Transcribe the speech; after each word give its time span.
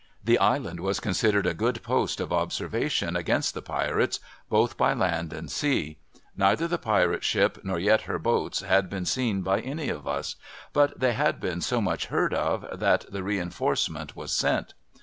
The 0.23 0.39
Island 0.39 0.79
was 0.79 0.99
considered 0.99 1.45
a 1.45 1.53
good 1.53 1.83
post 1.83 2.19
of 2.19 2.29
observa 2.29 2.89
tion 2.89 3.15
against 3.15 3.53
the 3.53 3.61
pirates, 3.61 4.19
both 4.49 4.75
by 4.75 4.95
land 4.95 5.31
and 5.31 5.47
sea; 5.47 5.99
neither 6.35 6.67
the 6.67 6.79
pirate 6.79 7.23
ship 7.23 7.59
nor 7.63 7.77
yet 7.77 8.01
her 8.09 8.17
boats 8.17 8.61
had 8.61 8.89
been 8.89 9.05
seen 9.05 9.43
by 9.43 9.59
any 9.61 9.89
of 9.89 10.07
us, 10.07 10.37
but 10.73 10.99
they 10.99 11.13
had 11.13 11.39
been 11.39 11.61
so 11.61 11.81
much 11.81 12.07
heard 12.07 12.33
of, 12.33 12.65
that 12.79 13.05
the 13.11 13.21
reinforcement 13.21 14.15
was 14.15 14.31
sent. 14.33 14.73